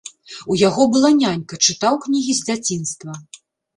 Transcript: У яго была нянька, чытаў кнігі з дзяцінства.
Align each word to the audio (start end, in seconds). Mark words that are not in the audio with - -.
У 0.53 0.55
яго 0.61 0.87
была 0.95 1.11
нянька, 1.19 1.59
чытаў 1.67 1.93
кнігі 2.07 2.33
з 2.39 2.49
дзяцінства. 2.49 3.11